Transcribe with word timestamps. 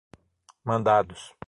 mandados 0.63 1.31